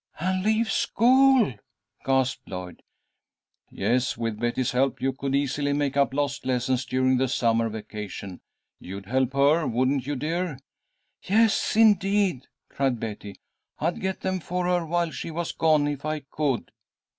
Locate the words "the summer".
7.19-7.69